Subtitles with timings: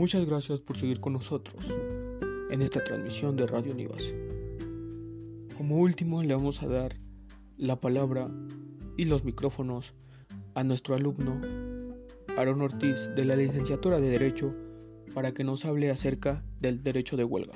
[0.00, 1.76] Muchas gracias por seguir con nosotros
[2.50, 4.14] en esta transmisión de Radio Univas.
[5.58, 6.96] Como último le vamos a dar
[7.58, 8.30] la palabra
[8.96, 9.92] y los micrófonos
[10.54, 11.38] a nuestro alumno
[12.34, 14.54] Aaron Ortiz de la licenciatura de Derecho
[15.12, 17.52] para que nos hable acerca del derecho de huelga.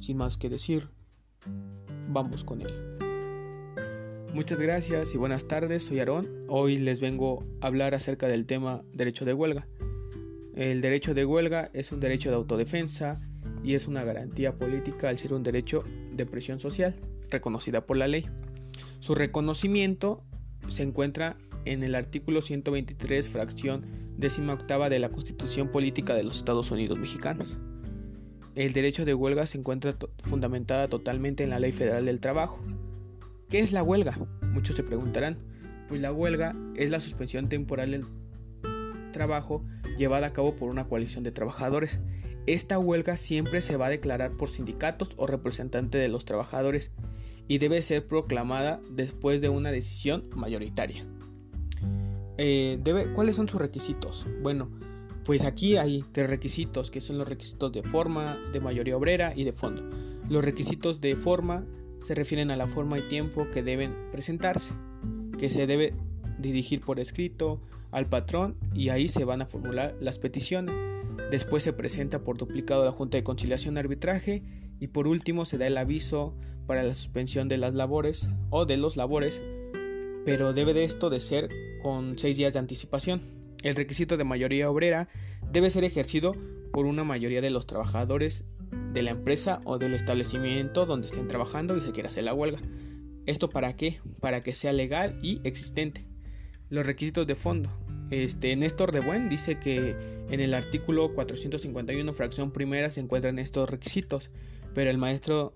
[0.00, 0.88] Sin más que decir,
[2.08, 2.72] vamos con él.
[4.32, 6.46] Muchas gracias y buenas tardes, soy Aarón.
[6.48, 9.68] Hoy les vengo a hablar acerca del tema derecho de huelga.
[10.54, 13.20] El derecho de huelga es un derecho de autodefensa
[13.64, 16.94] y es una garantía política al ser un derecho de presión social
[17.30, 18.26] reconocida por la ley.
[19.00, 20.22] Su reconocimiento
[20.68, 23.86] se encuentra en el artículo 123, fracción
[24.18, 27.56] décima octava de la Constitución Política de los Estados Unidos Mexicanos.
[28.54, 32.60] El derecho de huelga se encuentra fundamentada totalmente en la Ley Federal del Trabajo.
[33.48, 34.18] ¿Qué es la huelga?
[34.42, 35.38] Muchos se preguntarán.
[35.88, 38.04] Pues la huelga es la suspensión temporal del
[39.12, 39.64] trabajo
[39.96, 42.00] llevada a cabo por una coalición de trabajadores.
[42.46, 46.90] Esta huelga siempre se va a declarar por sindicatos o representantes de los trabajadores
[47.48, 51.06] y debe ser proclamada después de una decisión mayoritaria.
[52.38, 52.80] Eh,
[53.14, 54.26] ¿Cuáles son sus requisitos?
[54.42, 54.70] Bueno,
[55.24, 59.44] pues aquí hay tres requisitos, que son los requisitos de forma, de mayoría obrera y
[59.44, 59.88] de fondo.
[60.28, 61.64] Los requisitos de forma
[62.00, 64.72] se refieren a la forma y tiempo que deben presentarse,
[65.38, 65.94] que se debe
[66.38, 67.60] dirigir por escrito
[67.92, 70.74] al patrón y ahí se van a formular las peticiones.
[71.30, 74.42] Después se presenta por duplicado a la Junta de Conciliación y Arbitraje
[74.80, 76.34] y por último se da el aviso
[76.66, 79.42] para la suspensión de las labores o de los labores,
[80.24, 81.48] pero debe de esto de ser
[81.82, 83.22] con seis días de anticipación.
[83.62, 85.08] El requisito de mayoría obrera
[85.52, 86.34] debe ser ejercido
[86.72, 88.44] por una mayoría de los trabajadores
[88.92, 92.60] de la empresa o del establecimiento donde estén trabajando y se quiera hacer la huelga.
[93.26, 94.00] ¿Esto para qué?
[94.20, 96.06] Para que sea legal y existente.
[96.70, 97.70] Los requisitos de fondo.
[98.12, 99.96] Este, Néstor de Buen dice que
[100.28, 104.28] en el artículo 451 fracción primera se encuentran estos requisitos,
[104.74, 105.54] pero el maestro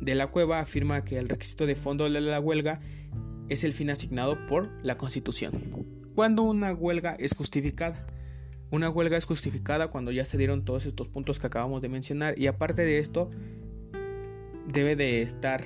[0.00, 2.80] de la cueva afirma que el requisito de fondo de la huelga
[3.48, 5.52] es el fin asignado por la Constitución.
[6.14, 8.06] Cuando una huelga es justificada?
[8.70, 12.38] Una huelga es justificada cuando ya se dieron todos estos puntos que acabamos de mencionar
[12.38, 13.28] y aparte de esto
[14.68, 15.64] debe de estar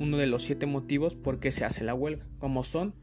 [0.00, 2.94] uno de los siete motivos por qué se hace la huelga, como son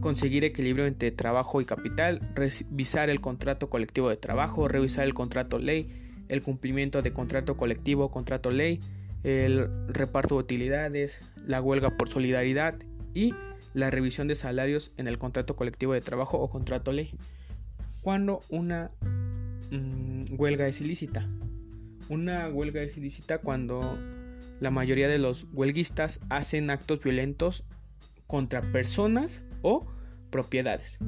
[0.00, 5.58] conseguir equilibrio entre trabajo y capital, revisar el contrato colectivo de trabajo, revisar el contrato
[5.58, 5.88] ley,
[6.28, 8.80] el cumplimiento de contrato colectivo contrato ley,
[9.22, 12.76] el reparto de utilidades, la huelga por solidaridad
[13.14, 13.34] y
[13.74, 17.12] la revisión de salarios en el contrato colectivo de trabajo o contrato ley.
[18.02, 18.90] Cuando una
[19.70, 21.28] mm, huelga es ilícita.
[22.08, 23.98] Una huelga es ilícita cuando
[24.58, 27.64] la mayoría de los huelguistas hacen actos violentos
[28.26, 29.86] contra personas o
[30.30, 30.98] propiedades.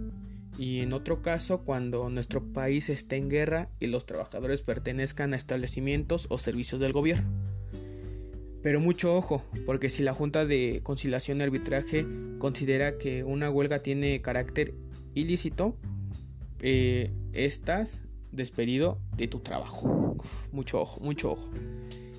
[0.58, 5.36] Y en otro caso, cuando nuestro país esté en guerra y los trabajadores pertenezcan a
[5.36, 7.28] establecimientos o servicios del gobierno.
[8.62, 12.06] Pero mucho ojo, porque si la Junta de Conciliación y Arbitraje
[12.38, 14.74] considera que una huelga tiene carácter
[15.14, 15.76] ilícito,
[16.60, 20.16] eh, estás despedido de tu trabajo.
[20.52, 21.50] Mucho ojo, mucho ojo.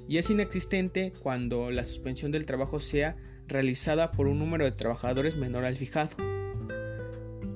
[0.10, 3.16] Y es inexistente cuando la suspensión del trabajo sea
[3.48, 6.16] realizada por un número de trabajadores menor al fijado.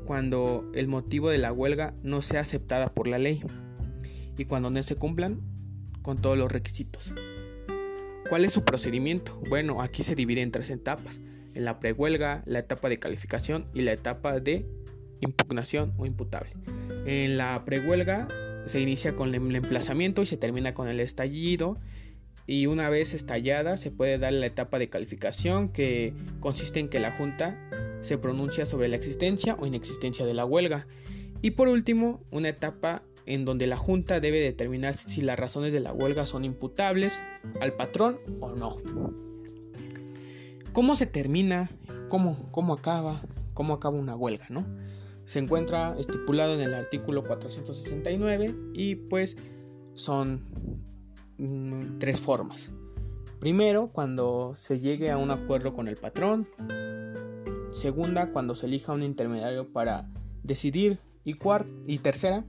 [0.05, 3.43] Cuando el motivo de la huelga no sea aceptada por la ley.
[4.37, 5.41] Y cuando no se cumplan
[6.01, 7.13] con todos los requisitos.
[8.29, 9.41] ¿Cuál es su procedimiento?
[9.49, 11.21] Bueno, aquí se divide en tres etapas.
[11.55, 14.65] En la prehuelga, la etapa de calificación y la etapa de
[15.21, 16.51] impugnación o imputable.
[17.05, 18.27] En la prehuelga
[18.65, 21.79] se inicia con el emplazamiento y se termina con el estallido.
[22.47, 27.01] Y una vez estallada se puede dar la etapa de calificación que consiste en que
[27.01, 27.59] la Junta
[28.01, 30.87] se pronuncia sobre la existencia o inexistencia de la huelga.
[31.41, 35.81] Y por último, una etapa en donde la Junta debe determinar si las razones de
[35.81, 37.21] la huelga son imputables
[37.59, 38.77] al patrón o no.
[40.71, 41.69] ¿Cómo se termina?
[42.07, 43.21] ¿Cómo, cómo acaba?
[43.53, 44.45] ¿Cómo acaba una huelga?
[44.49, 44.65] ¿no?
[45.25, 49.35] Se encuentra estipulado en el artículo 469 y pues
[49.95, 50.45] son
[51.37, 52.71] mm, tres formas.
[53.39, 56.47] Primero, cuando se llegue a un acuerdo con el patrón.
[57.71, 60.09] Segunda, cuando se elija un intermediario para
[60.43, 60.99] decidir.
[61.23, 61.37] Y,
[61.85, 62.45] y tercera,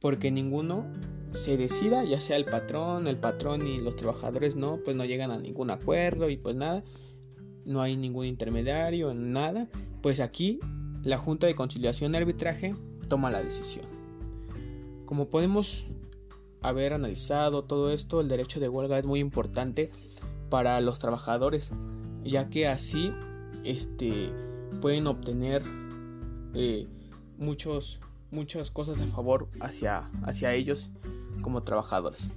[0.00, 0.84] porque ninguno
[1.32, 5.30] se decida, ya sea el patrón, el patrón y los trabajadores no, pues no llegan
[5.30, 6.82] a ningún acuerdo y pues nada,
[7.64, 9.68] no hay ningún intermediario, nada,
[10.02, 10.60] pues aquí
[11.04, 12.74] la Junta de Conciliación y Arbitraje
[13.08, 13.86] toma la decisión.
[15.06, 15.86] Como podemos
[16.62, 19.90] haber analizado todo esto, el derecho de huelga es muy importante
[20.48, 21.72] para los trabajadores,
[22.24, 23.12] ya que así
[23.64, 24.30] este,
[24.80, 25.62] pueden obtener
[26.54, 26.88] eh,
[27.38, 28.00] muchos
[28.32, 30.90] muchas cosas a favor hacia, hacia ellos
[31.42, 32.30] como trabajadores.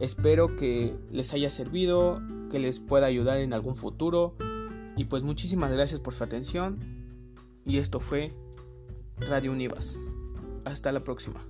[0.00, 2.20] Espero que les haya servido,
[2.50, 4.36] que les pueda ayudar en algún futuro.
[4.96, 6.78] Y pues muchísimas gracias por su atención.
[7.64, 8.32] Y esto fue
[9.18, 9.98] Radio Univas.
[10.64, 11.40] Hasta la próxima.